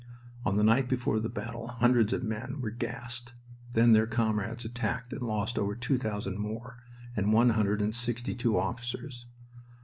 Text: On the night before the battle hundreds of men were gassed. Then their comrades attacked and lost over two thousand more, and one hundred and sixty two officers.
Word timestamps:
On 0.45 0.57
the 0.57 0.63
night 0.63 0.89
before 0.89 1.19
the 1.19 1.29
battle 1.29 1.67
hundreds 1.67 2.11
of 2.11 2.23
men 2.23 2.59
were 2.59 2.71
gassed. 2.71 3.35
Then 3.73 3.91
their 3.91 4.07
comrades 4.07 4.65
attacked 4.65 5.13
and 5.13 5.21
lost 5.21 5.59
over 5.59 5.75
two 5.75 5.99
thousand 5.99 6.39
more, 6.39 6.79
and 7.15 7.31
one 7.31 7.51
hundred 7.51 7.83
and 7.83 7.93
sixty 7.93 8.33
two 8.33 8.57
officers. 8.57 9.27